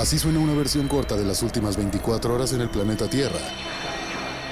Así 0.00 0.18
suena 0.18 0.38
una 0.38 0.54
versión 0.54 0.88
corta 0.88 1.14
de 1.14 1.26
las 1.26 1.42
últimas 1.42 1.76
24 1.76 2.34
horas 2.34 2.54
en 2.54 2.62
el 2.62 2.70
planeta 2.70 3.06
Tierra. 3.10 3.38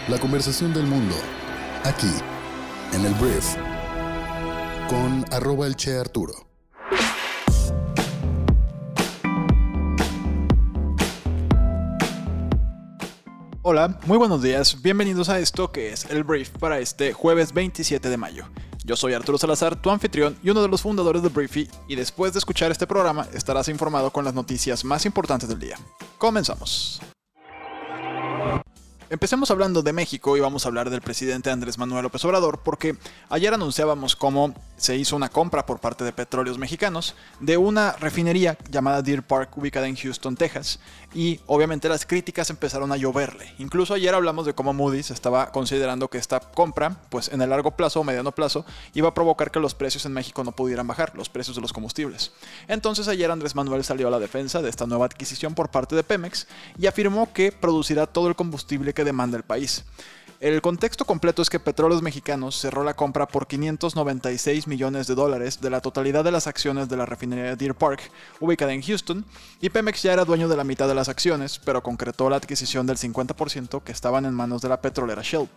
La 0.08 0.18
conversación 0.18 0.74
del 0.74 0.84
mundo, 0.84 1.14
aquí, 1.84 2.12
en 2.93 3.06
el 3.06 3.14
Brief, 3.14 3.56
con 4.90 5.24
arroba 5.32 5.66
el 5.66 5.74
Che 5.74 5.96
Arturo. 5.96 6.34
Hola, 13.62 13.99
muy 14.05 14.19
buenos 14.19 14.43
días, 14.43 14.83
bienvenidos 14.83 15.30
a 15.30 15.39
esto 15.39 15.73
que 15.73 15.95
es 15.95 16.05
el 16.11 16.25
Brief 16.25 16.51
para 16.59 16.79
este 16.79 17.15
jueves 17.15 17.55
27 17.55 18.11
de 18.11 18.17
mayo. 18.19 18.45
Yo 18.89 18.96
soy 18.96 19.12
Arturo 19.12 19.36
Salazar, 19.36 19.77
tu 19.77 19.91
anfitrión 19.91 20.39
y 20.43 20.48
uno 20.48 20.62
de 20.62 20.68
los 20.68 20.80
fundadores 20.80 21.23
de 21.23 21.29
Briefy, 21.29 21.68
y 21.88 21.95
después 21.95 22.32
de 22.32 22.38
escuchar 22.38 22.73
este 22.73 22.87
programa 22.87 23.29
estarás 23.34 23.68
informado 23.68 24.11
con 24.11 24.25
las 24.25 24.32
noticias 24.32 24.82
más 24.82 25.05
importantes 25.05 25.46
del 25.46 25.59
día. 25.59 25.77
Comenzamos. 26.16 26.98
Empecemos 29.11 29.51
hablando 29.51 29.83
de 29.83 29.95
México 29.95 30.37
y 30.37 30.41
vamos 30.41 30.67
a 30.67 30.69
hablar 30.69 30.91
del 30.91 31.01
presidente 31.01 31.51
Andrés 31.51 31.79
Manuel 31.79 32.03
López 32.03 32.23
Obrador 32.27 32.61
porque 32.62 32.98
ayer 33.31 33.55
anunciábamos 33.55 34.15
cómo 34.17 34.55
se 34.77 34.97
hizo 34.97 35.17
una 35.17 35.31
compra 35.31 35.65
por 35.65 35.81
parte 35.81 36.05
de 36.05 36.12
Petróleos 36.12 36.59
Mexicanos 36.59 37.15
de 37.41 37.57
una 37.57 37.93
refinería 37.93 38.59
llamada 38.71 39.01
Deer 39.01 39.23
Park 39.23 39.57
ubicada 39.57 39.89
en 39.89 39.97
Houston, 39.97 40.37
Texas 40.37 40.79
y 41.15 41.41
obviamente 41.47 41.89
las 41.89 42.05
críticas 42.05 42.51
empezaron 42.51 42.93
a 42.93 42.98
lloverle. 42.98 43.55
Incluso 43.59 43.95
ayer 43.95 44.15
hablamos 44.15 44.45
de 44.45 44.53
cómo 44.53 44.75
Moody's 44.75 45.11
estaba 45.11 45.53
considerando 45.53 46.09
que 46.09 46.19
esta 46.19 46.41
compra, 46.41 47.01
pues 47.09 47.29
en 47.29 47.41
el 47.41 47.48
largo 47.48 47.70
plazo 47.70 48.01
o 48.01 48.05
mediano 48.05 48.33
plazo, 48.33 48.67
iba 48.93 49.09
a 49.09 49.15
provocar 49.15 49.51
que 49.51 49.59
los 49.59 49.75
precios 49.75 50.05
en 50.05 50.12
México 50.12 50.45
no 50.45 50.53
pudieran 50.53 50.87
bajar, 50.87 51.17
los 51.17 51.31
precios 51.31 51.56
de 51.56 51.62
los 51.62 51.73
combustibles. 51.73 52.33
Entonces 52.69 53.09
ayer 53.09 53.31
Andrés 53.31 53.55
Manuel 53.55 53.84
salió 53.84 54.09
a 54.09 54.11
la 54.11 54.19
defensa 54.19 54.61
de 54.61 54.69
esta 54.69 54.87
nueva 54.87 55.06
adquisición 55.06 55.55
por 55.55 55.70
parte 55.70 55.97
de 55.97 56.05
Pemex 56.05 56.47
y 56.79 56.87
afirmó 56.87 57.33
que 57.33 57.53
producirá 57.53 58.06
todo 58.06 58.29
el 58.29 58.37
combustible 58.37 58.93
que 58.98 59.04
demanda 59.04 59.36
el 59.36 59.44
país. 59.44 59.84
El 60.41 60.60
contexto 60.60 61.04
completo 61.04 61.41
es 61.41 61.48
que 61.50 61.60
Petróleos 61.60 62.02
Mexicanos 62.02 62.58
cerró 62.58 62.82
la 62.82 62.94
compra 62.94 63.28
por 63.28 63.46
596 63.46 64.66
millones 64.66 65.06
de 65.06 65.14
dólares 65.14 65.60
de 65.60 65.70
la 65.70 65.80
totalidad 65.80 66.24
de 66.24 66.32
las 66.32 66.48
acciones 66.48 66.88
de 66.88 66.96
la 66.96 67.06
refinería 67.06 67.54
Deer 67.54 67.76
Park, 67.76 68.10
ubicada 68.41 68.72
en 68.72 68.82
Houston, 68.82 69.24
y 69.60 69.69
Pemex 69.69 70.02
ya 70.02 70.12
era 70.12 70.24
dueño 70.24 70.48
de 70.48 70.56
la 70.56 70.64
mitad 70.64 70.88
de 70.88 70.96
las 70.96 71.08
acciones, 71.08 71.60
pero 71.64 71.80
concretó 71.80 72.28
la 72.28 72.36
adquisición 72.38 72.88
del 72.88 72.96
50% 72.96 73.84
que 73.84 73.92
estaban 73.92 74.24
en 74.24 74.34
manos 74.34 74.62
de 74.62 74.69
la 74.69 74.80
petrolera 74.80 75.22
Shell. 75.22 75.48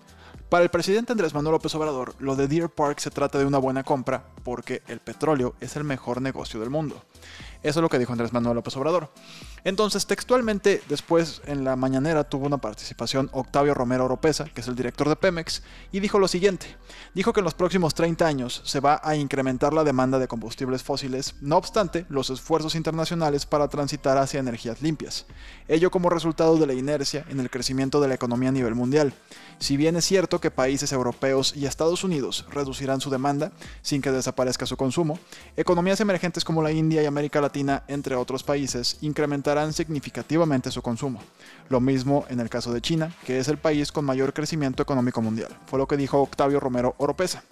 Para 0.50 0.64
el 0.64 0.70
presidente 0.70 1.14
Andrés 1.14 1.34
Manuel 1.34 1.54
López 1.54 1.74
Obrador, 1.74 2.14
lo 2.20 2.36
de 2.36 2.48
Deer 2.48 2.70
Park 2.70 3.00
se 3.00 3.10
trata 3.10 3.40
de 3.40 3.46
una 3.46 3.58
buena 3.58 3.84
compra 3.84 4.24
porque 4.44 4.84
el 4.88 5.00
petróleo 5.00 5.56
es 5.62 5.76
el 5.78 5.84
mejor 5.84 6.22
negocio 6.22 6.60
del 6.60 6.70
mundo. 6.70 7.02
Eso 7.64 7.80
es 7.80 7.82
lo 7.82 7.90
que 7.90 7.98
dijo 7.98 8.12
Andrés 8.12 8.34
Manuel 8.34 8.56
López 8.56 8.76
Obrador. 8.78 9.10
Entonces, 9.64 10.08
textualmente, 10.08 10.82
después 10.90 11.42
en 11.46 11.64
la 11.64 11.76
mañanera 11.76 12.24
tuvo 12.24 12.48
una 12.48 12.58
participación 12.58 13.30
Octavio 13.32 13.76
Romero 13.76 14.06
Oropesa, 14.06 14.46
que 14.46 14.62
es 14.62 14.68
el 14.68 14.76
director 14.76 15.08
de 15.08 15.16
Pemex, 15.16 15.62
y 15.92 16.00
dijo 16.00 16.18
lo 16.18 16.28
siguiente. 16.28 16.66
Dijo 17.14 17.32
que 17.32 17.42
en 17.42 17.44
los 17.44 17.54
próximos 17.54 17.94
30 17.94 18.26
años 18.26 18.62
se 18.66 18.80
va 18.80 19.00
a 19.04 19.16
incrementar 19.16 19.74
la 19.74 19.84
demanda 19.84 20.18
de 20.18 20.28
combustibles 20.28 20.82
fósiles, 20.82 21.36
no 21.42 21.58
obstante 21.58 22.06
los 22.10 22.32
esfuerzos 22.32 22.74
internacionales 22.74 23.46
para 23.46 23.68
transitar 23.68 24.18
hacia 24.18 24.40
energías 24.40 24.82
limpias. 24.82 25.28
Ello 25.68 25.92
como 25.92 26.10
resultado 26.10 26.58
de 26.58 26.66
la 26.66 26.74
inercia 26.74 27.26
en 27.30 27.40
el 27.40 27.52
crecimiento 27.52 28.02
de 28.02 28.08
la 28.08 28.16
economía 28.16 28.50
a 28.50 28.54
nivel 28.54 28.74
mundial. 28.74 29.14
Si 29.60 29.78
bien 29.78 29.96
es 29.96 30.06
cierto 30.06 30.42
que 30.42 30.50
países 30.50 30.92
europeos 30.92 31.54
y 31.56 31.68
Estados 31.68 32.04
Unidos 32.04 32.48
reducirán 32.50 33.00
su 33.00 33.12
demanda 33.12 33.52
sin 33.84 34.02
que 34.02 34.12
desaparezca 34.12 34.66
su 34.66 34.76
consumo, 34.76 35.20
economías 35.56 36.00
emergentes 36.00 36.44
como 36.44 36.64
la 36.64 36.72
India 36.72 37.04
y 37.04 37.06
América 37.06 37.42
Latina, 37.42 37.84
entre 37.88 38.16
otros 38.16 38.42
países, 38.42 38.98
incrementarán 39.02 39.51
significativamente 39.74 40.72
su 40.72 40.82
consumo. 40.82 41.22
Lo 41.70 41.80
mismo 41.80 42.26
en 42.30 42.40
el 42.40 42.50
caso 42.50 42.74
de 42.74 42.82
China, 42.82 43.14
que 43.26 43.40
es 43.40 43.48
el 43.48 43.58
país 43.58 43.92
con 43.92 44.06
mayor 44.06 44.34
crecimiento 44.34 44.84
económico 44.84 45.22
mundial, 45.22 45.58
fue 45.68 45.80
lo 45.80 45.88
que 45.88 45.98
dijo 45.98 46.22
Octavio 46.22 46.60
Romero 46.60 46.96
Oropesa. 46.98 47.44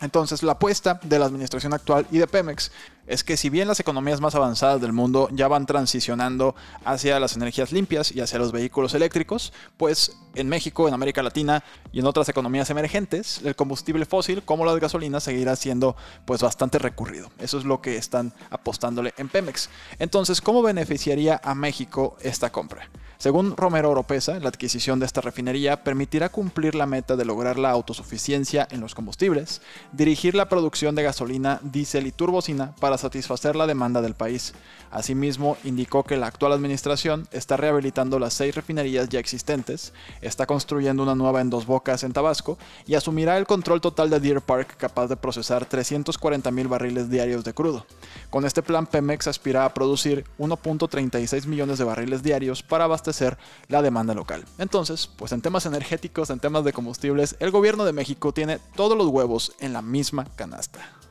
Entonces, 0.00 0.42
la 0.42 0.52
apuesta 0.52 1.00
de 1.02 1.18
la 1.18 1.26
administración 1.26 1.72
actual 1.72 2.06
y 2.10 2.18
de 2.18 2.26
Pemex 2.26 2.70
es 3.06 3.24
que 3.24 3.36
si 3.36 3.50
bien 3.50 3.68
las 3.68 3.80
economías 3.80 4.20
más 4.20 4.34
avanzadas 4.34 4.80
del 4.80 4.92
mundo 4.92 5.28
ya 5.32 5.48
van 5.48 5.66
transicionando 5.66 6.54
hacia 6.84 7.20
las 7.20 7.36
energías 7.36 7.72
limpias 7.72 8.12
y 8.12 8.20
hacia 8.20 8.38
los 8.38 8.52
vehículos 8.52 8.94
eléctricos, 8.94 9.52
pues 9.76 10.16
en 10.34 10.48
México, 10.48 10.88
en 10.88 10.94
América 10.94 11.22
Latina 11.22 11.64
y 11.92 12.00
en 12.00 12.06
otras 12.06 12.28
economías 12.28 12.70
emergentes, 12.70 13.40
el 13.44 13.56
combustible 13.56 14.04
fósil 14.04 14.42
como 14.42 14.64
las 14.64 14.78
gasolinas 14.78 15.24
seguirá 15.24 15.56
siendo 15.56 15.96
pues 16.24 16.42
bastante 16.42 16.78
recurrido. 16.78 17.30
Eso 17.38 17.58
es 17.58 17.64
lo 17.64 17.80
que 17.80 17.96
están 17.96 18.32
apostándole 18.50 19.14
en 19.16 19.28
Pemex. 19.28 19.70
Entonces, 19.98 20.40
¿cómo 20.40 20.62
beneficiaría 20.62 21.40
a 21.42 21.54
México 21.54 22.16
esta 22.22 22.50
compra? 22.50 22.88
Según 23.18 23.56
Romero 23.56 23.90
Oropesa, 23.90 24.38
la 24.40 24.50
adquisición 24.50 25.00
de 25.00 25.06
esta 25.06 25.22
refinería 25.22 25.82
permitirá 25.82 26.28
cumplir 26.28 26.74
la 26.74 26.84
meta 26.84 27.16
de 27.16 27.24
lograr 27.24 27.58
la 27.58 27.70
autosuficiencia 27.70 28.68
en 28.70 28.82
los 28.82 28.94
combustibles, 28.94 29.62
dirigir 29.92 30.34
la 30.34 30.50
producción 30.50 30.94
de 30.94 31.02
gasolina, 31.02 31.58
diésel 31.62 32.06
y 32.06 32.12
turbocina 32.12 32.74
para 32.78 32.95
satisfacer 32.98 33.56
la 33.56 33.66
demanda 33.66 34.02
del 34.02 34.14
país. 34.14 34.54
Asimismo, 34.90 35.56
indicó 35.64 36.04
que 36.04 36.16
la 36.16 36.26
actual 36.26 36.52
administración 36.52 37.28
está 37.32 37.56
rehabilitando 37.56 38.18
las 38.18 38.34
seis 38.34 38.54
refinerías 38.54 39.08
ya 39.08 39.18
existentes, 39.18 39.92
está 40.20 40.46
construyendo 40.46 41.02
una 41.02 41.14
nueva 41.14 41.40
en 41.40 41.50
Dos 41.50 41.66
Bocas 41.66 42.02
en 42.02 42.12
Tabasco 42.12 42.58
y 42.86 42.94
asumirá 42.94 43.36
el 43.36 43.46
control 43.46 43.80
total 43.80 44.10
de 44.10 44.20
Deer 44.20 44.40
Park 44.40 44.76
capaz 44.76 45.08
de 45.08 45.16
procesar 45.16 45.66
340 45.66 46.50
mil 46.50 46.68
barriles 46.68 47.10
diarios 47.10 47.44
de 47.44 47.54
crudo. 47.54 47.86
Con 48.30 48.44
este 48.44 48.62
plan, 48.62 48.86
Pemex 48.86 49.26
aspira 49.26 49.64
a 49.64 49.74
producir 49.74 50.24
1.36 50.38 51.46
millones 51.46 51.78
de 51.78 51.84
barriles 51.84 52.22
diarios 52.22 52.62
para 52.62 52.84
abastecer 52.84 53.38
la 53.68 53.82
demanda 53.82 54.14
local. 54.14 54.44
Entonces, 54.58 55.08
pues 55.16 55.32
en 55.32 55.42
temas 55.42 55.66
energéticos, 55.66 56.30
en 56.30 56.40
temas 56.40 56.64
de 56.64 56.72
combustibles, 56.72 57.36
el 57.40 57.50
gobierno 57.50 57.84
de 57.84 57.92
México 57.92 58.32
tiene 58.32 58.58
todos 58.74 58.96
los 58.96 59.08
huevos 59.08 59.52
en 59.60 59.72
la 59.72 59.82
misma 59.82 60.26
canasta. 60.36 61.05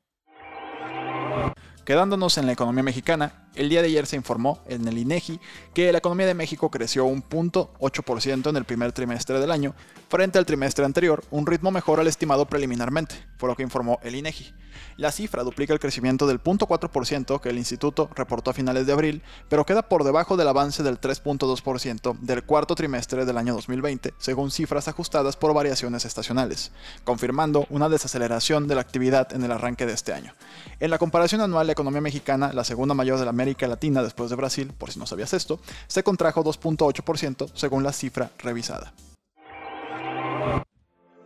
Quedándonos 1.85 2.40
en 2.40 2.47
la 2.47 2.53
economía 2.53 2.81
mexicana, 2.81 3.44
el 3.55 3.69
día 3.69 3.81
de 3.81 3.88
ayer 3.88 4.05
se 4.05 4.16
informó 4.16 4.59
en 4.67 4.88
el 4.88 4.97
INEGI 4.97 5.39
que 5.73 5.91
la 5.91 5.99
economía 5.99 6.27
de 6.27 6.33
México 6.33 6.69
creció 6.69 7.05
un 7.05 7.23
0.8% 7.23 8.49
en 8.49 8.55
el 8.55 8.66
primer 8.66 8.91
trimestre 8.91 9.39
del 9.39 9.51
año 9.51 9.73
frente 10.09 10.38
al 10.38 10.45
trimestre 10.45 10.85
anterior, 10.85 11.23
un 11.31 11.45
ritmo 11.45 11.71
mejor 11.71 11.99
al 11.99 12.07
estimado 12.07 12.45
preliminarmente, 12.45 13.15
fue 13.38 13.49
lo 13.49 13.55
que 13.55 13.63
informó 13.63 13.99
el 14.03 14.15
INEGI. 14.15 14.53
La 14.97 15.11
cifra 15.11 15.44
duplica 15.44 15.73
el 15.73 15.79
crecimiento 15.79 16.27
del 16.27 16.41
0.4% 16.41 17.41
que 17.41 17.49
el 17.49 17.57
instituto 17.57 18.09
reportó 18.15 18.51
a 18.51 18.53
finales 18.53 18.85
de 18.85 18.94
abril, 18.94 19.23
pero 19.49 19.65
queda 19.65 19.89
por 19.89 20.03
debajo 20.03 20.38
del 20.38 20.47
avance 20.47 20.83
del 20.83 20.99
3.2% 20.99 22.17
del 22.19 22.44
cuarto 22.44 22.75
trimestre 22.75 23.25
del 23.25 23.38
año 23.38 23.53
2020, 23.55 24.13
según 24.17 24.51
cifras 24.51 24.88
ajustadas 24.88 25.35
por 25.35 25.53
variaciones 25.53 26.05
estacionales, 26.05 26.71
confirmando 27.03 27.65
una 27.69 27.89
desaceleración 27.89 28.67
de 28.67 28.75
la 28.75 28.81
actividad 28.81 29.33
en 29.33 29.44
el 29.44 29.51
arranque 29.51 29.85
de 29.85 29.94
este 29.94 30.13
año. 30.13 30.33
En 30.79 30.89
la 30.89 30.97
comparación 30.97 31.41
anual, 31.41 31.67
la 31.67 31.73
economía 31.73 32.01
mexicana, 32.01 32.53
la 32.53 32.63
segunda 32.63 32.95
mayor 32.95 33.19
de 33.19 33.25
la 33.25 33.33
América 33.45 33.67
Latina 33.67 34.01
después 34.01 34.31
de 34.31 34.35
Brasil, 34.35 34.73
por 34.75 34.91
si 34.91 34.97
no 34.97 35.06
sabías 35.06 35.31
esto, 35.33 35.59
se 35.85 36.01
contrajo 36.01 36.44
2.8% 36.44 37.51
según 37.53 37.83
la 37.83 37.94
cifra 37.94 38.31
revisada. 38.39 38.91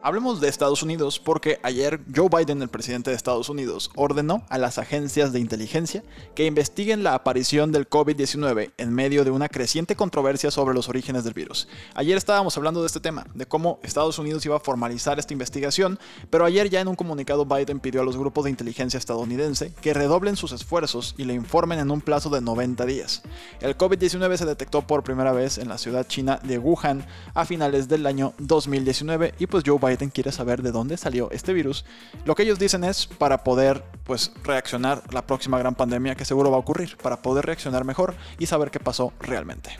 Hablemos 0.01 0.39
de 0.39 0.47
Estados 0.47 0.81
Unidos 0.81 1.19
porque 1.19 1.59
ayer 1.61 1.99
Joe 2.15 2.29
Biden, 2.29 2.61
el 2.61 2.69
presidente 2.69 3.09
de 3.09 3.17
Estados 3.17 3.49
Unidos, 3.49 3.91
ordenó 3.97 4.43
a 4.47 4.57
las 4.57 4.77
agencias 4.77 5.33
de 5.33 5.41
inteligencia 5.41 6.05
que 6.35 6.45
investiguen 6.45 7.03
la 7.03 7.15
aparición 7.15 7.73
del 7.73 7.89
COVID-19 7.89 8.71
en 8.77 8.93
medio 8.93 9.25
de 9.25 9.31
una 9.31 9.49
creciente 9.49 9.97
controversia 9.97 10.51
sobre 10.51 10.73
los 10.73 10.87
orígenes 10.87 11.25
del 11.25 11.33
virus. 11.33 11.67
Ayer 11.95 12.15
estábamos 12.17 12.55
hablando 12.55 12.79
de 12.79 12.87
este 12.87 13.01
tema, 13.01 13.27
de 13.33 13.45
cómo 13.45 13.77
Estados 13.83 14.17
Unidos 14.19 14.45
iba 14.45 14.55
a 14.55 14.61
formalizar 14.61 15.19
esta 15.19 15.33
investigación, 15.33 15.99
pero 16.29 16.45
ayer 16.45 16.69
ya 16.69 16.79
en 16.79 16.87
un 16.87 16.95
comunicado 16.95 17.45
Biden 17.45 17.81
pidió 17.81 17.99
a 17.99 18.05
los 18.05 18.15
grupos 18.15 18.45
de 18.45 18.51
inteligencia 18.51 18.97
estadounidense 18.97 19.73
que 19.81 19.93
redoblen 19.93 20.37
sus 20.37 20.53
esfuerzos 20.53 21.13
y 21.17 21.25
le 21.25 21.33
informen 21.33 21.77
en 21.77 21.91
un 21.91 21.99
plazo 21.99 22.29
de 22.29 22.39
90 22.39 22.85
días. 22.85 23.21
El 23.59 23.77
COVID-19 23.77 24.37
se 24.37 24.45
detectó 24.45 24.81
por 24.87 25.03
primera 25.03 25.33
vez 25.33 25.57
en 25.57 25.67
la 25.67 25.77
ciudad 25.77 26.07
china 26.07 26.39
de 26.41 26.57
Wuhan 26.57 27.05
a 27.33 27.43
finales 27.43 27.89
del 27.89 28.05
año 28.05 28.33
2019 28.37 29.33
y 29.39 29.47
pues 29.47 29.65
Joe 29.67 29.77
Biden 29.77 29.88
Biden 29.89 30.09
quiere 30.09 30.31
saber 30.31 30.61
de 30.61 30.71
dónde 30.71 30.97
salió 30.97 31.31
este 31.31 31.53
virus, 31.53 31.85
lo 32.25 32.35
que 32.35 32.43
ellos 32.43 32.59
dicen 32.59 32.83
es 32.83 33.07
para 33.07 33.43
poder 33.43 33.83
pues 34.03 34.31
reaccionar 34.43 35.03
la 35.13 35.25
próxima 35.25 35.57
gran 35.57 35.75
pandemia 35.75 36.15
que 36.15 36.25
seguro 36.25 36.51
va 36.51 36.57
a 36.57 36.59
ocurrir, 36.59 36.97
para 36.97 37.21
poder 37.21 37.45
reaccionar 37.45 37.85
mejor 37.85 38.15
y 38.37 38.45
saber 38.45 38.71
qué 38.71 38.79
pasó 38.79 39.13
realmente. 39.19 39.79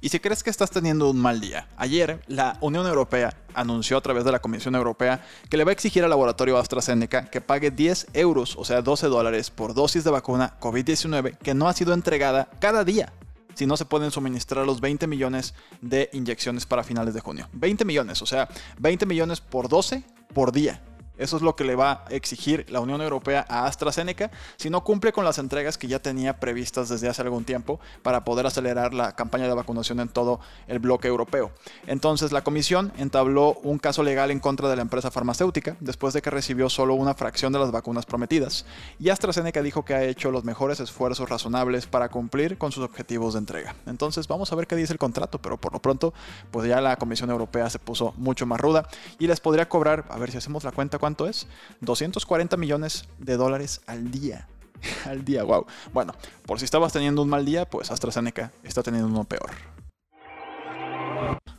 Y 0.00 0.10
si 0.10 0.20
crees 0.20 0.44
que 0.44 0.50
estás 0.50 0.70
teniendo 0.70 1.10
un 1.10 1.18
mal 1.18 1.40
día, 1.40 1.68
ayer 1.76 2.20
la 2.26 2.58
Unión 2.60 2.86
Europea 2.86 3.34
anunció 3.54 3.96
a 3.96 4.02
través 4.02 4.24
de 4.24 4.30
la 4.30 4.38
Comisión 4.38 4.74
Europea 4.74 5.24
que 5.48 5.56
le 5.56 5.64
va 5.64 5.70
a 5.70 5.72
exigir 5.72 6.04
al 6.04 6.10
laboratorio 6.10 6.58
AstraZeneca 6.58 7.30
que 7.30 7.40
pague 7.40 7.70
10 7.70 8.08
euros, 8.12 8.56
o 8.56 8.64
sea 8.64 8.82
12 8.82 9.06
dólares, 9.08 9.50
por 9.50 9.74
dosis 9.74 10.04
de 10.04 10.10
vacuna 10.10 10.54
COVID-19 10.60 11.38
que 11.38 11.54
no 11.54 11.66
ha 11.66 11.72
sido 11.72 11.94
entregada 11.94 12.48
cada 12.60 12.84
día 12.84 13.12
si 13.56 13.66
no 13.66 13.76
se 13.76 13.86
pueden 13.86 14.10
suministrar 14.10 14.66
los 14.66 14.80
20 14.80 15.06
millones 15.06 15.54
de 15.80 16.10
inyecciones 16.12 16.66
para 16.66 16.84
finales 16.84 17.14
de 17.14 17.20
junio. 17.20 17.48
20 17.54 17.84
millones, 17.84 18.20
o 18.22 18.26
sea, 18.26 18.48
20 18.78 19.06
millones 19.06 19.40
por 19.40 19.68
12 19.68 20.04
por 20.34 20.52
día. 20.52 20.82
Eso 21.18 21.36
es 21.36 21.42
lo 21.42 21.56
que 21.56 21.64
le 21.64 21.76
va 21.76 22.04
a 22.04 22.04
exigir 22.10 22.66
la 22.68 22.80
Unión 22.80 23.00
Europea 23.00 23.44
a 23.48 23.66
AstraZeneca 23.66 24.30
si 24.56 24.70
no 24.70 24.84
cumple 24.84 25.12
con 25.12 25.24
las 25.24 25.38
entregas 25.38 25.78
que 25.78 25.88
ya 25.88 25.98
tenía 25.98 26.38
previstas 26.38 26.88
desde 26.88 27.08
hace 27.08 27.22
algún 27.22 27.44
tiempo 27.44 27.80
para 28.02 28.24
poder 28.24 28.46
acelerar 28.46 28.94
la 28.94 29.14
campaña 29.14 29.48
de 29.48 29.54
vacunación 29.54 30.00
en 30.00 30.08
todo 30.08 30.40
el 30.68 30.78
bloque 30.78 31.08
europeo. 31.08 31.50
Entonces 31.86 32.32
la 32.32 32.42
comisión 32.44 32.92
entabló 32.98 33.54
un 33.62 33.78
caso 33.78 34.02
legal 34.02 34.30
en 34.30 34.40
contra 34.40 34.68
de 34.68 34.76
la 34.76 34.82
empresa 34.82 35.10
farmacéutica 35.10 35.76
después 35.80 36.14
de 36.14 36.22
que 36.22 36.30
recibió 36.30 36.68
solo 36.68 36.94
una 36.94 37.14
fracción 37.14 37.52
de 37.52 37.58
las 37.58 37.70
vacunas 37.70 38.06
prometidas 38.06 38.66
y 38.98 39.08
AstraZeneca 39.08 39.62
dijo 39.62 39.84
que 39.84 39.94
ha 39.94 40.04
hecho 40.04 40.30
los 40.30 40.44
mejores 40.44 40.80
esfuerzos 40.80 41.28
razonables 41.28 41.86
para 41.86 42.08
cumplir 42.08 42.58
con 42.58 42.72
sus 42.72 42.84
objetivos 42.84 43.34
de 43.34 43.40
entrega. 43.40 43.74
Entonces 43.86 44.28
vamos 44.28 44.52
a 44.52 44.56
ver 44.56 44.66
qué 44.66 44.76
dice 44.76 44.92
el 44.92 44.98
contrato, 44.98 45.40
pero 45.40 45.56
por 45.56 45.72
lo 45.72 45.80
pronto 45.80 46.12
pues 46.50 46.68
ya 46.68 46.80
la 46.80 46.96
Comisión 46.96 47.30
Europea 47.30 47.70
se 47.70 47.78
puso 47.78 48.14
mucho 48.16 48.46
más 48.46 48.60
ruda 48.60 48.88
y 49.18 49.26
les 49.26 49.40
podría 49.40 49.68
cobrar, 49.68 50.04
a 50.10 50.18
ver 50.18 50.30
si 50.30 50.38
hacemos 50.38 50.64
la 50.64 50.72
cuenta, 50.72 50.98
¿cuánto 51.06 51.28
es? 51.28 51.46
240 51.82 52.56
millones 52.56 53.04
de 53.18 53.36
dólares 53.36 53.80
al 53.86 54.10
día. 54.10 54.48
al 55.06 55.24
día, 55.24 55.44
wow. 55.44 55.64
Bueno, 55.92 56.12
por 56.44 56.58
si 56.58 56.64
estabas 56.64 56.92
teniendo 56.92 57.22
un 57.22 57.28
mal 57.28 57.46
día, 57.46 57.64
pues 57.64 57.92
AstraZeneca 57.92 58.50
está 58.64 58.82
teniendo 58.82 59.08
uno 59.08 59.22
peor. 59.22 59.52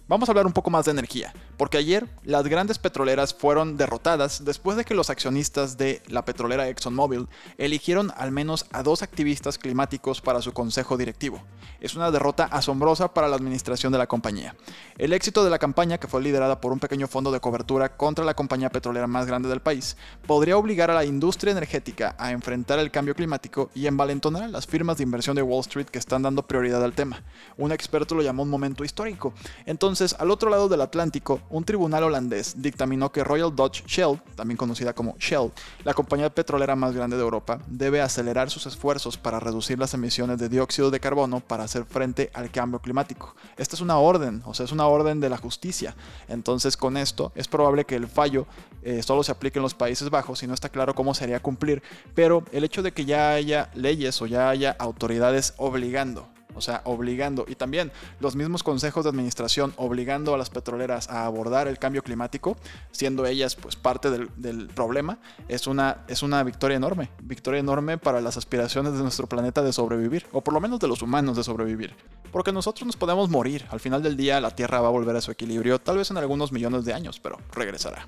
Vamos 0.09 0.29
a 0.29 0.31
hablar 0.31 0.45
un 0.45 0.53
poco 0.53 0.69
más 0.69 0.85
de 0.85 0.91
energía, 0.91 1.33
porque 1.57 1.77
ayer 1.77 2.07
las 2.23 2.47
grandes 2.47 2.79
petroleras 2.79 3.33
fueron 3.33 3.75
derrotadas 3.75 4.45
después 4.45 4.77
de 4.77 4.85
que 4.85 4.95
los 4.95 5.09
accionistas 5.09 5.75
de 5.75 6.01
la 6.07 6.23
petrolera 6.23 6.69
ExxonMobil 6.69 7.27
eligieron 7.57 8.13
al 8.15 8.31
menos 8.31 8.67
a 8.71 8.83
dos 8.83 9.03
activistas 9.03 9.57
climáticos 9.57 10.21
para 10.21 10.41
su 10.41 10.53
consejo 10.53 10.95
directivo. 10.95 11.43
Es 11.81 11.95
una 11.95 12.09
derrota 12.09 12.45
asombrosa 12.45 13.13
para 13.13 13.27
la 13.27 13.35
administración 13.35 13.91
de 13.91 13.97
la 13.97 14.07
compañía. 14.07 14.55
El 14.97 15.11
éxito 15.11 15.43
de 15.43 15.49
la 15.49 15.59
campaña, 15.59 15.97
que 15.97 16.07
fue 16.07 16.21
liderada 16.21 16.61
por 16.61 16.71
un 16.71 16.79
pequeño 16.79 17.09
fondo 17.09 17.29
de 17.29 17.41
cobertura 17.41 17.97
contra 17.97 18.23
la 18.23 18.33
compañía 18.33 18.69
petrolera 18.69 19.07
más 19.07 19.27
grande 19.27 19.49
del 19.49 19.59
país, 19.59 19.97
podría 20.25 20.55
obligar 20.55 20.89
a 20.89 20.95
la 20.95 21.03
industria 21.03 21.51
energética 21.51 22.15
a 22.17 22.31
enfrentar 22.31 22.79
el 22.79 22.91
cambio 22.91 23.13
climático 23.13 23.71
y 23.75 23.87
envalentonar 23.87 24.43
a 24.43 24.47
las 24.47 24.67
firmas 24.67 24.95
de 24.95 25.03
inversión 25.03 25.35
de 25.35 25.41
Wall 25.41 25.59
Street 25.59 25.87
que 25.87 25.99
están 25.99 26.21
dando 26.21 26.47
prioridad 26.47 26.81
al 26.81 26.93
tema. 26.93 27.23
Un 27.57 27.73
experto 27.73 28.15
lo 28.15 28.21
llamó 28.21 28.43
un 28.43 28.49
momento 28.49 28.85
histórico. 28.85 29.33
Entonces, 29.65 29.96
entonces, 29.97 30.19
al 30.19 30.29
otro 30.29 30.51
lado 30.51 30.69
del 30.69 30.81
Atlántico, 30.81 31.41
un 31.49 31.63
tribunal 31.63 32.03
holandés 32.03 32.61
dictaminó 32.61 33.11
que 33.11 33.23
Royal 33.23 33.55
Dutch 33.55 33.83
Shell, 33.87 34.21
también 34.35 34.55
conocida 34.55 34.93
como 34.93 35.15
Shell, 35.17 35.51
la 35.83 35.95
compañía 35.95 36.29
petrolera 36.29 36.75
más 36.75 36.93
grande 36.93 37.17
de 37.17 37.23
Europa, 37.23 37.61
debe 37.65 37.99
acelerar 37.99 38.51
sus 38.51 38.67
esfuerzos 38.67 39.17
para 39.17 39.39
reducir 39.39 39.79
las 39.79 39.95
emisiones 39.95 40.37
de 40.37 40.49
dióxido 40.49 40.91
de 40.91 40.99
carbono 40.99 41.39
para 41.39 41.63
hacer 41.63 41.83
frente 41.83 42.29
al 42.35 42.51
cambio 42.51 42.79
climático. 42.79 43.35
Esta 43.57 43.75
es 43.75 43.81
una 43.81 43.97
orden, 43.97 44.43
o 44.45 44.53
sea, 44.53 44.65
es 44.65 44.71
una 44.71 44.85
orden 44.85 45.19
de 45.19 45.29
la 45.29 45.37
justicia. 45.37 45.95
Entonces, 46.27 46.77
con 46.77 46.95
esto, 46.95 47.31
es 47.33 47.47
probable 47.47 47.85
que 47.85 47.95
el 47.95 48.05
fallo 48.05 48.45
eh, 48.83 49.01
solo 49.01 49.23
se 49.23 49.31
aplique 49.31 49.57
en 49.57 49.63
los 49.63 49.73
Países 49.73 50.11
Bajos 50.11 50.43
y 50.43 50.47
no 50.47 50.53
está 50.53 50.69
claro 50.69 50.93
cómo 50.93 51.15
sería 51.15 51.39
cumplir, 51.39 51.81
pero 52.13 52.43
el 52.51 52.63
hecho 52.63 52.83
de 52.83 52.91
que 52.91 53.05
ya 53.05 53.31
haya 53.31 53.71
leyes 53.73 54.21
o 54.21 54.27
ya 54.27 54.47
haya 54.49 54.75
autoridades 54.77 55.55
obligando 55.57 56.27
o 56.57 56.61
sea, 56.61 56.81
obligando, 56.83 57.45
y 57.47 57.55
también 57.55 57.91
los 58.19 58.35
mismos 58.35 58.63
consejos 58.63 59.03
de 59.03 59.09
administración 59.09 59.73
obligando 59.77 60.33
a 60.33 60.37
las 60.37 60.49
petroleras 60.49 61.09
a 61.09 61.25
abordar 61.25 61.67
el 61.67 61.79
cambio 61.79 62.03
climático, 62.03 62.57
siendo 62.91 63.25
ellas 63.25 63.55
pues 63.55 63.75
parte 63.75 64.09
del, 64.09 64.67
problema, 64.67 65.19
es 65.47 65.67
una, 65.67 66.03
es 66.07 66.23
una 66.23 66.43
victoria 66.43 66.77
enorme, 66.77 67.09
victoria 67.21 67.59
enorme 67.59 67.97
para 67.97 68.21
las 68.21 68.37
aspiraciones 68.37 68.93
de 68.93 68.99
nuestro 68.99 69.27
planeta 69.27 69.61
de 69.61 69.71
sobrevivir, 69.71 70.25
o 70.31 70.41
por 70.41 70.53
lo 70.53 70.59
menos 70.59 70.79
de 70.79 70.87
los 70.87 71.01
humanos 71.01 71.37
de 71.37 71.43
sobrevivir. 71.43 71.95
Porque 72.31 72.51
nosotros 72.51 72.85
nos 72.85 72.97
podemos 72.97 73.29
morir, 73.29 73.65
al 73.69 73.79
final 73.79 74.03
del 74.03 74.17
día 74.17 74.41
la 74.41 74.51
Tierra 74.51 74.81
va 74.81 74.87
a 74.87 74.91
volver 74.91 75.15
a 75.15 75.21
su 75.21 75.31
equilibrio, 75.31 75.79
tal 75.79 75.97
vez 75.97 76.11
en 76.11 76.17
algunos 76.17 76.51
millones 76.51 76.85
de 76.85 76.93
años, 76.93 77.19
pero 77.19 77.37
regresará. 77.53 78.05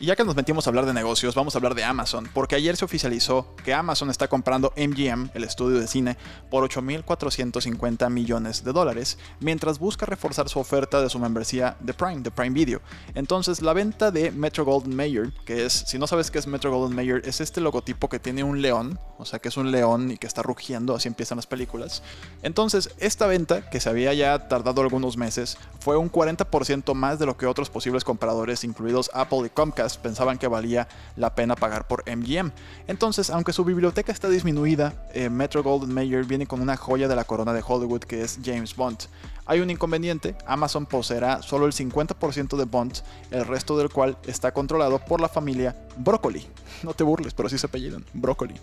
Y 0.00 0.06
ya 0.06 0.14
que 0.14 0.22
nos 0.22 0.36
metimos 0.36 0.64
a 0.64 0.70
hablar 0.70 0.86
de 0.86 0.94
negocios, 0.94 1.34
vamos 1.34 1.56
a 1.56 1.58
hablar 1.58 1.74
de 1.74 1.82
Amazon, 1.82 2.28
porque 2.32 2.54
ayer 2.54 2.76
se 2.76 2.84
oficializó 2.84 3.56
que 3.64 3.74
Amazon 3.74 4.10
está 4.10 4.28
comprando 4.28 4.72
MGM, 4.76 5.30
el 5.34 5.42
estudio 5.42 5.80
de 5.80 5.88
cine, 5.88 6.16
por 6.50 6.62
8.450 6.70 8.08
millones 8.08 8.62
de 8.62 8.72
dólares, 8.72 9.18
mientras 9.40 9.80
busca 9.80 10.06
reforzar 10.06 10.48
su 10.48 10.60
oferta 10.60 11.02
de 11.02 11.10
su 11.10 11.18
membresía 11.18 11.76
de 11.80 11.94
Prime, 11.94 12.20
de 12.20 12.30
Prime 12.30 12.54
Video. 12.54 12.80
Entonces, 13.16 13.60
la 13.60 13.72
venta 13.72 14.12
de 14.12 14.30
Metro 14.30 14.64
Golden 14.64 14.94
Mayer, 14.94 15.32
que 15.44 15.66
es, 15.66 15.72
si 15.72 15.98
no 15.98 16.06
sabes 16.06 16.30
qué 16.30 16.38
es 16.38 16.46
Metro 16.46 16.70
Golden 16.70 16.94
Mayer, 16.94 17.22
es 17.24 17.40
este 17.40 17.60
logotipo 17.60 18.08
que 18.08 18.20
tiene 18.20 18.44
un 18.44 18.62
león, 18.62 19.00
o 19.18 19.24
sea 19.24 19.40
que 19.40 19.48
es 19.48 19.56
un 19.56 19.72
león 19.72 20.12
y 20.12 20.16
que 20.16 20.28
está 20.28 20.42
rugiendo, 20.42 20.94
así 20.94 21.08
empiezan 21.08 21.36
las 21.36 21.48
películas. 21.48 22.04
Entonces, 22.44 22.90
esta 22.98 23.26
venta, 23.26 23.68
que 23.68 23.80
se 23.80 23.88
había 23.88 24.14
ya 24.14 24.46
tardado 24.46 24.80
algunos 24.80 25.16
meses, 25.16 25.58
fue 25.80 25.96
un 25.96 26.08
40% 26.08 26.94
más 26.94 27.18
de 27.18 27.26
lo 27.26 27.36
que 27.36 27.46
otros 27.46 27.68
posibles 27.68 28.04
compradores, 28.04 28.62
incluidos 28.62 29.10
Apple 29.12 29.46
y 29.46 29.50
Comcast, 29.50 29.87
pensaban 29.96 30.38
que 30.38 30.46
valía 30.46 30.88
la 31.16 31.34
pena 31.34 31.56
pagar 31.56 31.86
por 31.86 32.04
MGM. 32.08 32.50
Entonces, 32.86 33.30
aunque 33.30 33.52
su 33.52 33.64
biblioteca 33.64 34.12
está 34.12 34.28
disminuida, 34.28 34.92
eh, 35.14 35.30
Metro 35.30 35.62
Golden 35.62 35.92
Mayer 35.92 36.24
viene 36.24 36.46
con 36.46 36.60
una 36.60 36.76
joya 36.76 37.08
de 37.08 37.16
la 37.16 37.24
corona 37.24 37.52
de 37.52 37.62
Hollywood 37.66 38.00
que 38.00 38.22
es 38.22 38.38
James 38.44 38.76
Bond. 38.76 38.98
Hay 39.46 39.60
un 39.60 39.70
inconveniente, 39.70 40.36
Amazon 40.46 40.84
poseerá 40.84 41.40
solo 41.40 41.64
el 41.64 41.72
50% 41.72 42.56
de 42.56 42.64
Bond, 42.64 42.98
el 43.30 43.46
resto 43.46 43.78
del 43.78 43.88
cual 43.88 44.18
está 44.26 44.52
controlado 44.52 44.98
por 44.98 45.20
la 45.20 45.28
familia 45.28 45.74
Broccoli. 45.96 46.46
No 46.82 46.94
te 46.94 47.02
burles, 47.02 47.34
pero 47.34 47.48
sí 47.48 47.58
se 47.58 47.66
apellidan, 47.66 48.04
Broccoli. 48.12 48.54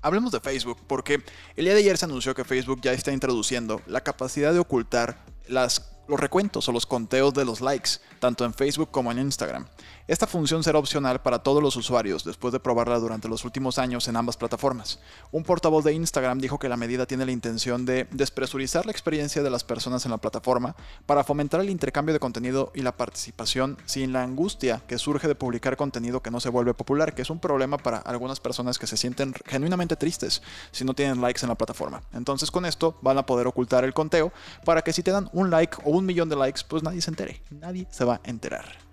Hablemos 0.00 0.30
de 0.32 0.40
Facebook, 0.40 0.78
porque 0.86 1.22
el 1.56 1.64
día 1.64 1.74
de 1.74 1.80
ayer 1.80 1.98
se 1.98 2.04
anunció 2.04 2.34
que 2.34 2.44
Facebook 2.44 2.80
ya 2.80 2.92
está 2.92 3.12
introduciendo 3.12 3.82
la 3.86 4.02
capacidad 4.02 4.52
de 4.52 4.60
ocultar 4.60 5.18
las 5.48 5.95
los 6.08 6.20
recuentos 6.20 6.68
o 6.68 6.72
los 6.72 6.86
conteos 6.86 7.34
de 7.34 7.44
los 7.44 7.60
likes, 7.60 7.90
tanto 8.20 8.44
en 8.44 8.54
Facebook 8.54 8.90
como 8.90 9.10
en 9.10 9.18
Instagram. 9.18 9.66
Esta 10.08 10.28
función 10.28 10.62
será 10.62 10.78
opcional 10.78 11.20
para 11.20 11.40
todos 11.40 11.60
los 11.60 11.74
usuarios 11.74 12.22
después 12.22 12.52
de 12.52 12.60
probarla 12.60 13.00
durante 13.00 13.26
los 13.26 13.44
últimos 13.44 13.76
años 13.76 14.06
en 14.06 14.14
ambas 14.14 14.36
plataformas. 14.36 15.00
Un 15.32 15.42
portavoz 15.42 15.82
de 15.82 15.94
Instagram 15.94 16.38
dijo 16.38 16.60
que 16.60 16.68
la 16.68 16.76
medida 16.76 17.06
tiene 17.06 17.26
la 17.26 17.32
intención 17.32 17.84
de 17.84 18.06
despresurizar 18.12 18.86
la 18.86 18.92
experiencia 18.92 19.42
de 19.42 19.50
las 19.50 19.64
personas 19.64 20.04
en 20.04 20.12
la 20.12 20.18
plataforma 20.18 20.76
para 21.06 21.24
fomentar 21.24 21.60
el 21.60 21.70
intercambio 21.70 22.12
de 22.12 22.20
contenido 22.20 22.70
y 22.72 22.82
la 22.82 22.96
participación 22.96 23.78
sin 23.84 24.12
la 24.12 24.22
angustia 24.22 24.80
que 24.86 24.96
surge 24.96 25.26
de 25.26 25.34
publicar 25.34 25.76
contenido 25.76 26.22
que 26.22 26.30
no 26.30 26.38
se 26.38 26.50
vuelve 26.50 26.72
popular, 26.72 27.12
que 27.12 27.22
es 27.22 27.30
un 27.30 27.40
problema 27.40 27.76
para 27.76 27.98
algunas 27.98 28.38
personas 28.38 28.78
que 28.78 28.86
se 28.86 28.96
sienten 28.96 29.34
genuinamente 29.44 29.96
tristes 29.96 30.40
si 30.70 30.84
no 30.84 30.94
tienen 30.94 31.20
likes 31.20 31.40
en 31.42 31.48
la 31.48 31.56
plataforma. 31.56 32.00
Entonces 32.12 32.52
con 32.52 32.64
esto 32.64 32.96
van 33.02 33.18
a 33.18 33.26
poder 33.26 33.48
ocultar 33.48 33.82
el 33.82 33.92
conteo 33.92 34.32
para 34.64 34.82
que 34.82 34.92
si 34.92 35.02
te 35.02 35.10
dan 35.10 35.28
un 35.32 35.50
like 35.50 35.78
o 35.82 35.90
un 35.90 36.06
millón 36.06 36.28
de 36.28 36.36
likes, 36.36 36.60
pues 36.68 36.84
nadie 36.84 37.00
se 37.00 37.10
entere, 37.10 37.42
nadie 37.50 37.88
se 37.90 38.04
va 38.04 38.20
a 38.24 38.30
enterar. 38.30 38.85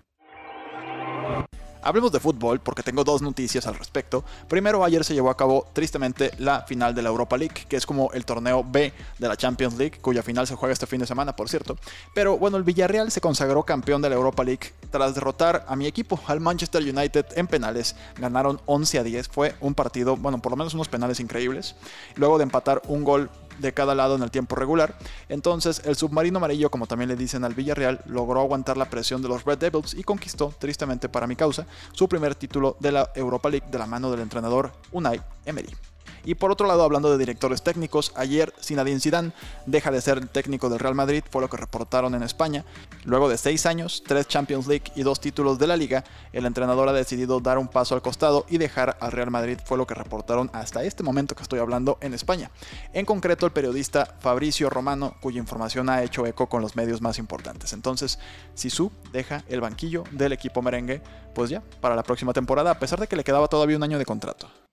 Hablemos 1.84 2.10
de 2.12 2.18
fútbol 2.18 2.60
porque 2.60 2.82
tengo 2.82 3.04
dos 3.04 3.20
noticias 3.20 3.66
al 3.66 3.74
respecto. 3.74 4.24
Primero, 4.48 4.82
ayer 4.82 5.04
se 5.04 5.12
llevó 5.12 5.28
a 5.28 5.36
cabo 5.36 5.66
tristemente 5.74 6.30
la 6.38 6.62
final 6.62 6.94
de 6.94 7.02
la 7.02 7.10
Europa 7.10 7.36
League, 7.36 7.66
que 7.68 7.76
es 7.76 7.84
como 7.84 8.10
el 8.12 8.24
torneo 8.24 8.64
B 8.66 8.90
de 9.18 9.28
la 9.28 9.36
Champions 9.36 9.76
League, 9.76 9.98
cuya 10.00 10.22
final 10.22 10.46
se 10.46 10.54
juega 10.54 10.72
este 10.72 10.86
fin 10.86 11.00
de 11.00 11.06
semana, 11.06 11.36
por 11.36 11.50
cierto. 11.50 11.76
Pero 12.14 12.38
bueno, 12.38 12.56
el 12.56 12.62
Villarreal 12.62 13.10
se 13.10 13.20
consagró 13.20 13.64
campeón 13.64 14.00
de 14.00 14.08
la 14.08 14.14
Europa 14.14 14.42
League 14.42 14.72
tras 14.90 15.14
derrotar 15.14 15.66
a 15.68 15.76
mi 15.76 15.86
equipo, 15.86 16.18
al 16.26 16.40
Manchester 16.40 16.82
United, 16.82 17.26
en 17.36 17.46
penales. 17.46 17.96
Ganaron 18.18 18.62
11 18.64 19.00
a 19.00 19.02
10. 19.02 19.28
Fue 19.28 19.54
un 19.60 19.74
partido, 19.74 20.16
bueno, 20.16 20.40
por 20.40 20.52
lo 20.52 20.56
menos 20.56 20.72
unos 20.72 20.88
penales 20.88 21.20
increíbles. 21.20 21.76
Luego 22.14 22.38
de 22.38 22.44
empatar 22.44 22.80
un 22.88 23.04
gol 23.04 23.28
de 23.58 23.72
cada 23.72 23.94
lado 23.94 24.16
en 24.16 24.22
el 24.22 24.30
tiempo 24.30 24.56
regular. 24.56 24.96
Entonces, 25.28 25.82
el 25.84 25.96
submarino 25.96 26.38
amarillo, 26.38 26.70
como 26.70 26.86
también 26.86 27.08
le 27.08 27.16
dicen 27.16 27.44
al 27.44 27.54
Villarreal, 27.54 28.00
logró 28.06 28.40
aguantar 28.40 28.76
la 28.76 28.90
presión 28.90 29.22
de 29.22 29.28
los 29.28 29.44
Red 29.44 29.58
Devils 29.58 29.94
y 29.94 30.02
conquistó, 30.02 30.54
tristemente 30.58 31.08
para 31.08 31.26
mi 31.26 31.36
causa, 31.36 31.66
su 31.92 32.08
primer 32.08 32.34
título 32.34 32.76
de 32.80 32.92
la 32.92 33.10
Europa 33.14 33.48
League 33.48 33.66
de 33.70 33.78
la 33.78 33.86
mano 33.86 34.10
del 34.10 34.20
entrenador 34.20 34.72
Unai 34.92 35.20
Emery. 35.44 35.74
Y 36.24 36.34
por 36.34 36.50
otro 36.50 36.66
lado, 36.66 36.82
hablando 36.82 37.10
de 37.10 37.18
directores 37.18 37.62
técnicos, 37.62 38.12
ayer 38.16 38.52
Zinedine 38.60 39.00
Zidane 39.00 39.32
deja 39.66 39.90
de 39.90 40.00
ser 40.00 40.18
el 40.18 40.28
técnico 40.28 40.68
del 40.68 40.78
Real 40.78 40.94
Madrid, 40.94 41.22
fue 41.30 41.42
lo 41.42 41.48
que 41.48 41.56
reportaron 41.56 42.14
en 42.14 42.22
España. 42.22 42.64
Luego 43.04 43.28
de 43.28 43.38
seis 43.38 43.66
años, 43.66 44.02
tres 44.06 44.26
Champions 44.28 44.66
League 44.66 44.92
y 44.94 45.02
dos 45.02 45.20
títulos 45.20 45.58
de 45.58 45.66
la 45.66 45.76
liga, 45.76 46.04
el 46.32 46.46
entrenador 46.46 46.88
ha 46.88 46.92
decidido 46.92 47.40
dar 47.40 47.58
un 47.58 47.68
paso 47.68 47.94
al 47.94 48.02
costado 48.02 48.46
y 48.48 48.58
dejar 48.58 48.96
al 49.00 49.12
Real 49.12 49.30
Madrid, 49.30 49.58
fue 49.64 49.78
lo 49.78 49.86
que 49.86 49.94
reportaron 49.94 50.50
hasta 50.52 50.84
este 50.84 51.02
momento 51.02 51.34
que 51.34 51.42
estoy 51.42 51.60
hablando 51.60 51.98
en 52.00 52.14
España. 52.14 52.50
En 52.92 53.04
concreto, 53.04 53.46
el 53.46 53.52
periodista 53.52 54.16
Fabricio 54.20 54.70
Romano, 54.70 55.16
cuya 55.20 55.38
información 55.38 55.88
ha 55.88 56.02
hecho 56.02 56.26
eco 56.26 56.48
con 56.48 56.62
los 56.62 56.76
medios 56.76 57.00
más 57.00 57.18
importantes. 57.18 57.72
Entonces, 57.72 58.18
Sisu 58.54 58.90
deja 59.12 59.44
el 59.48 59.60
banquillo 59.60 60.04
del 60.10 60.32
equipo 60.32 60.62
merengue, 60.62 61.02
pues 61.34 61.50
ya, 61.50 61.62
para 61.80 61.96
la 61.96 62.02
próxima 62.02 62.32
temporada, 62.32 62.70
a 62.70 62.78
pesar 62.78 63.00
de 63.00 63.06
que 63.06 63.16
le 63.16 63.24
quedaba 63.24 63.48
todavía 63.48 63.76
un 63.76 63.82
año 63.82 63.98
de 63.98 64.06
contrato. 64.06 64.63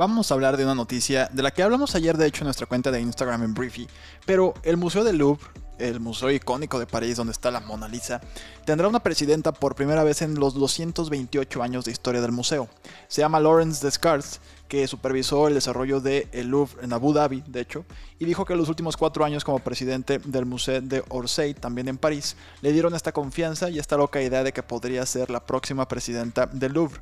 Vamos 0.00 0.30
a 0.30 0.34
hablar 0.34 0.56
de 0.56 0.64
una 0.64 0.74
noticia 0.74 1.28
de 1.30 1.42
la 1.42 1.50
que 1.50 1.62
hablamos 1.62 1.94
ayer 1.94 2.16
de 2.16 2.26
hecho 2.26 2.40
en 2.42 2.46
nuestra 2.46 2.64
cuenta 2.64 2.90
de 2.90 3.02
Instagram 3.02 3.42
en 3.42 3.52
Briefy, 3.52 3.86
pero 4.24 4.54
el 4.62 4.78
Museo 4.78 5.04
del 5.04 5.18
Louvre 5.18 5.44
el 5.76 6.00
museo 6.00 6.30
icónico 6.30 6.78
de 6.78 6.86
París 6.86 7.18
donde 7.18 7.32
está 7.32 7.50
la 7.50 7.60
Mona 7.60 7.86
Lisa, 7.86 8.22
tendrá 8.64 8.88
una 8.88 9.02
presidenta 9.02 9.52
por 9.52 9.74
primera 9.74 10.02
vez 10.02 10.22
en 10.22 10.36
los 10.36 10.54
228 10.54 11.62
años 11.62 11.84
de 11.84 11.92
historia 11.92 12.22
del 12.22 12.32
museo. 12.32 12.68
Se 13.08 13.20
llama 13.20 13.40
Lawrence 13.40 13.84
Descartes, 13.84 14.40
que 14.68 14.86
supervisó 14.86 15.48
el 15.48 15.54
desarrollo 15.54 16.00
de 16.00 16.28
el 16.32 16.48
Louvre 16.48 16.82
en 16.82 16.94
Abu 16.94 17.12
Dhabi, 17.12 17.42
de 17.46 17.60
hecho, 17.60 17.84
y 18.18 18.24
dijo 18.24 18.46
que 18.46 18.56
los 18.56 18.70
últimos 18.70 18.96
cuatro 18.96 19.24
años 19.24 19.44
como 19.44 19.58
presidente 19.58 20.18
del 20.18 20.46
Museo 20.46 20.80
de 20.80 21.02
Orsay, 21.08 21.52
también 21.52 21.88
en 21.88 21.98
París, 21.98 22.36
le 22.62 22.72
dieron 22.72 22.94
esta 22.94 23.12
confianza 23.12 23.68
y 23.68 23.78
esta 23.78 23.98
loca 23.98 24.22
idea 24.22 24.44
de 24.44 24.52
que 24.52 24.62
podría 24.62 25.04
ser 25.04 25.30
la 25.30 25.44
próxima 25.44 25.88
presidenta 25.88 26.46
del 26.46 26.72
Louvre. 26.72 27.00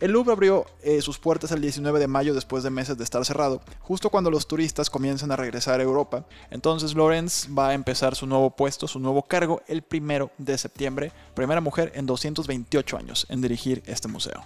El 0.00 0.12
Louvre 0.12 0.32
abrió 0.32 0.66
eh, 0.82 1.00
sus 1.02 1.18
puertas 1.18 1.52
el 1.52 1.60
19 1.60 1.98
de 1.98 2.06
mayo 2.06 2.34
después 2.34 2.62
de 2.62 2.70
meses 2.70 2.98
de 2.98 3.04
estar 3.04 3.24
cerrado, 3.24 3.62
justo 3.80 4.10
cuando 4.10 4.30
los 4.30 4.46
turistas 4.46 4.90
comienzan 4.90 5.32
a 5.32 5.36
regresar 5.36 5.80
a 5.80 5.82
Europa. 5.82 6.24
Entonces 6.50 6.94
Lorenz 6.94 7.48
va 7.56 7.68
a 7.68 7.74
empezar 7.74 8.14
su 8.14 8.26
nuevo 8.26 8.50
puesto, 8.50 8.88
su 8.88 8.98
nuevo 8.98 9.22
cargo, 9.22 9.62
el 9.66 9.82
primero 9.82 10.30
de 10.38 10.58
septiembre, 10.58 11.12
primera 11.34 11.60
mujer 11.60 11.92
en 11.94 12.06
228 12.06 12.96
años 12.96 13.26
en 13.28 13.40
dirigir 13.40 13.82
este 13.86 14.08
museo. 14.08 14.44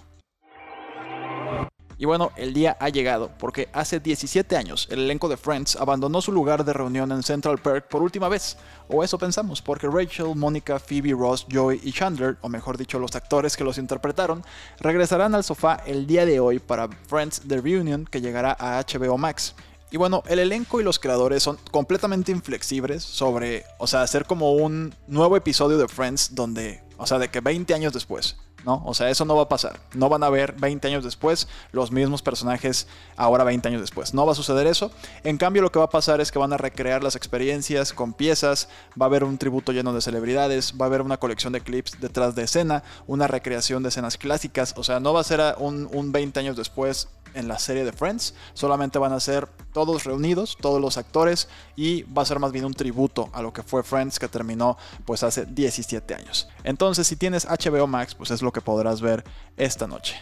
Y 2.01 2.05
bueno, 2.05 2.31
el 2.37 2.53
día 2.53 2.77
ha 2.79 2.87
llegado, 2.87 3.29
porque 3.37 3.67
hace 3.73 3.99
17 3.99 4.55
años 4.55 4.87
el 4.89 4.99
elenco 4.99 5.27
de 5.27 5.35
Friends 5.35 5.75
abandonó 5.75 6.21
su 6.21 6.31
lugar 6.31 6.63
de 6.63 6.71
reunión 6.71 7.11
en 7.11 7.23
Central 7.23 7.57
Park 7.57 7.89
por 7.89 8.01
última 8.01 8.29
vez. 8.29 8.55
O 8.87 9.03
eso 9.03 9.17
pensamos, 9.17 9.61
porque 9.61 9.85
Rachel, 9.85 10.33
Mónica, 10.33 10.79
Phoebe, 10.79 11.11
Ross, 11.11 11.45
Joey 11.51 11.81
y 11.83 11.91
Chandler, 11.91 12.37
o 12.39 12.47
mejor 12.47 12.77
dicho 12.77 12.99
los 12.99 13.13
actores 13.17 13.57
que 13.57 13.65
los 13.65 13.77
interpretaron, 13.77 14.45
regresarán 14.79 15.35
al 15.35 15.43
sofá 15.43 15.83
el 15.85 16.07
día 16.07 16.25
de 16.25 16.39
hoy 16.39 16.59
para 16.59 16.87
Friends 16.87 17.41
The 17.45 17.59
Reunion 17.59 18.05
que 18.05 18.21
llegará 18.21 18.55
a 18.57 18.81
HBO 18.81 19.17
Max. 19.17 19.53
Y 19.91 19.97
bueno, 19.97 20.23
el 20.27 20.39
elenco 20.39 20.79
y 20.79 20.85
los 20.85 20.99
creadores 20.99 21.43
son 21.43 21.57
completamente 21.69 22.31
inflexibles 22.31 23.03
sobre, 23.03 23.65
o 23.77 23.87
sea, 23.87 24.03
hacer 24.03 24.23
como 24.23 24.53
un 24.53 24.95
nuevo 25.07 25.35
episodio 25.35 25.77
de 25.77 25.89
Friends 25.89 26.33
donde, 26.33 26.81
o 26.99 27.07
sea, 27.07 27.17
de 27.17 27.29
que 27.29 27.39
20 27.39 27.73
años 27.73 27.93
después, 27.93 28.35
¿no? 28.65 28.83
O 28.85 28.93
sea, 28.93 29.09
eso 29.09 29.23
no 29.23 29.35
va 29.35 29.43
a 29.43 29.49
pasar. 29.49 29.79
No 29.93 30.09
van 30.09 30.21
a 30.21 30.29
ver 30.29 30.53
20 30.53 30.85
años 30.89 31.03
después 31.03 31.47
los 31.71 31.91
mismos 31.91 32.21
personajes 32.21 32.87
ahora 33.15 33.45
20 33.45 33.69
años 33.69 33.81
después. 33.81 34.13
No 34.13 34.25
va 34.25 34.33
a 34.33 34.35
suceder 34.35 34.67
eso. 34.67 34.91
En 35.23 35.37
cambio, 35.37 35.61
lo 35.61 35.71
que 35.71 35.79
va 35.79 35.85
a 35.85 35.89
pasar 35.89 36.19
es 36.19 36.31
que 36.31 36.39
van 36.39 36.51
a 36.51 36.57
recrear 36.57 37.01
las 37.01 37.15
experiencias 37.15 37.93
con 37.93 38.13
piezas, 38.13 38.67
va 39.01 39.05
a 39.05 39.07
haber 39.07 39.23
un 39.23 39.37
tributo 39.37 39.71
lleno 39.71 39.93
de 39.93 40.01
celebridades, 40.01 40.73
va 40.79 40.85
a 40.85 40.87
haber 40.87 41.01
una 41.01 41.17
colección 41.17 41.53
de 41.53 41.61
clips 41.61 41.99
detrás 42.01 42.35
de 42.35 42.43
escena, 42.43 42.83
una 43.07 43.27
recreación 43.27 43.81
de 43.81 43.89
escenas 43.89 44.17
clásicas. 44.17 44.73
O 44.75 44.83
sea, 44.83 44.99
no 44.99 45.13
va 45.13 45.21
a 45.21 45.23
ser 45.23 45.39
un, 45.57 45.89
un 45.93 46.11
20 46.11 46.37
años 46.41 46.57
después 46.57 47.07
en 47.33 47.47
la 47.47 47.59
serie 47.59 47.85
de 47.85 47.93
Friends. 47.93 48.33
Solamente 48.53 48.99
van 48.99 49.13
a 49.13 49.19
ser 49.19 49.47
todos 49.79 50.03
reunidos, 50.03 50.57
todos 50.59 50.81
los 50.81 50.97
actores, 50.97 51.47
y 51.77 52.03
va 52.03 52.23
a 52.23 52.25
ser 52.25 52.37
más 52.37 52.51
bien 52.51 52.65
un 52.65 52.73
tributo 52.73 53.29
a 53.31 53.41
lo 53.41 53.53
que 53.53 53.63
fue 53.63 53.81
Friends 53.81 54.19
que 54.19 54.27
terminó 54.27 54.77
pues 55.05 55.23
hace 55.23 55.45
17 55.45 56.13
años. 56.13 56.49
Entonces, 56.65 57.07
si 57.07 57.15
tienes 57.15 57.45
HBO 57.45 57.87
Max, 57.87 58.13
pues 58.13 58.29
es 58.31 58.41
lo 58.41 58.51
que 58.51 58.59
podrás 58.59 58.99
ver 58.99 59.23
esta 59.55 59.87
noche. 59.87 60.17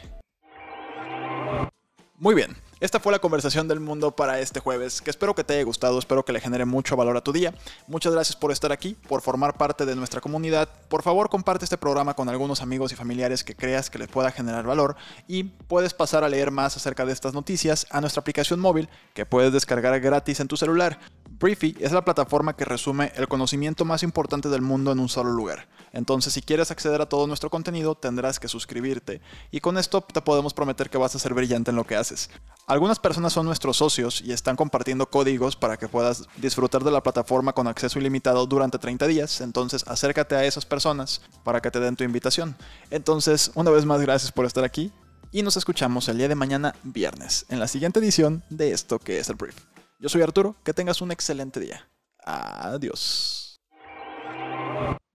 Muy 2.20 2.36
bien, 2.36 2.56
esta 2.80 3.00
fue 3.00 3.12
la 3.12 3.18
conversación 3.20 3.68
del 3.68 3.80
mundo 3.80 4.16
para 4.16 4.40
este 4.40 4.60
jueves, 4.60 5.02
que 5.02 5.10
espero 5.10 5.34
que 5.34 5.44
te 5.44 5.56
haya 5.56 5.64
gustado, 5.64 5.98
espero 5.98 6.24
que 6.24 6.32
le 6.32 6.40
genere 6.40 6.66
mucho 6.66 6.96
valor 6.96 7.18
a 7.18 7.22
tu 7.22 7.34
día. 7.34 7.54
Muchas 7.88 8.14
gracias 8.14 8.36
por 8.36 8.52
estar 8.52 8.72
aquí, 8.72 8.96
por 9.08 9.22
formar 9.22 9.58
parte 9.58 9.86
de 9.86 9.96
nuestra 9.96 10.22
comunidad. 10.22 10.70
Por 10.88 11.02
favor, 11.02 11.30
comparte 11.30 11.66
este 11.66 11.78
programa 11.78 12.14
con 12.14 12.30
algunos 12.30 12.62
amigos 12.62 12.92
y 12.92 12.96
familiares 12.96 13.44
que 13.44 13.56
creas 13.56 13.90
que 13.90 13.98
les 13.98 14.08
pueda 14.08 14.32
generar 14.32 14.66
valor 14.66 14.96
y 15.28 15.44
puedes 15.44 15.96
pasar 15.96 16.24
a 16.24 16.30
leer 16.30 16.52
más 16.52 16.78
acerca 16.78 17.06
de 17.06 17.14
estas 17.14 17.34
noticias 17.34 17.88
a 17.90 18.00
nuestra 18.00 18.22
aplicación 18.22 18.60
móvil 18.60 18.90
que 19.16 19.26
puedes 19.26 19.52
descargar 19.52 20.00
gratis 20.00 20.40
en 20.40 20.48
tu 20.48 20.56
celular. 20.56 21.00
Briefy 21.40 21.76
es 21.80 21.92
la 21.92 22.04
plataforma 22.04 22.56
que 22.56 22.66
resume 22.66 23.12
el 23.16 23.28
conocimiento 23.28 23.86
más 23.86 24.02
importante 24.02 24.50
del 24.50 24.64
mundo 24.64 24.92
en 24.92 25.00
un 25.00 25.08
solo 25.08 25.30
lugar. 25.30 25.68
Entonces, 25.94 26.34
si 26.34 26.42
quieres 26.42 26.72
acceder 26.72 27.00
a 27.00 27.06
todo 27.06 27.28
nuestro 27.28 27.52
contenido, 27.52 27.94
tendrás 27.94 28.40
que 28.40 28.48
suscribirte. 28.48 29.22
Y 29.52 29.60
con 29.60 29.78
esto 29.78 30.02
te 30.02 30.22
podemos 30.22 30.56
prometer 30.56 30.90
que 30.90 30.98
vas 30.98 31.14
a 31.14 31.20
ser 31.20 31.36
brillante 31.36 31.70
en 31.70 31.76
lo 31.76 31.86
que 31.86 31.96
haces. 31.96 32.32
Algunas 32.66 32.98
personas 32.98 33.34
son 33.34 33.46
nuestros 33.46 33.78
socios 33.78 34.20
y 34.22 34.32
están 34.32 34.56
compartiendo 34.56 35.12
códigos 35.12 35.56
para 35.56 35.78
que 35.78 35.88
puedas 35.88 36.28
disfrutar 36.38 36.84
de 36.84 36.90
la 36.90 37.04
plataforma 37.04 37.54
con 37.54 37.68
acceso 37.68 38.00
ilimitado 38.00 38.48
durante 38.48 38.80
30 38.80 39.06
días. 39.06 39.40
Entonces 39.40 39.84
acércate 39.88 40.36
a 40.36 40.44
esas 40.44 40.66
personas 40.66 41.22
para 41.44 41.62
que 41.62 41.70
te 41.70 41.80
den 41.80 41.96
tu 41.96 42.04
invitación. 42.04 42.56
Entonces, 42.90 43.52
una 43.54 43.70
vez 43.70 43.86
más, 43.86 44.02
gracias 44.02 44.32
por 44.32 44.46
estar 44.46 44.64
aquí 44.64 44.92
y 45.32 45.44
nos 45.44 45.56
escuchamos 45.56 46.08
el 46.10 46.18
día 46.18 46.30
de 46.30 46.36
mañana 46.36 46.74
viernes 46.82 47.46
en 47.50 47.60
la 47.60 47.68
siguiente 47.68 48.00
edición 48.00 48.44
de 48.50 48.72
esto 48.72 48.98
que 48.98 49.20
es 49.20 49.30
el 49.30 49.36
brief. 49.36 49.77
Yo 50.00 50.10
soy 50.10 50.22
Arturo, 50.22 50.56
que 50.64 50.74
tengas 50.74 51.02
un 51.02 51.12
excelente 51.12 51.60
día. 51.60 51.90
Adiós. 52.24 53.47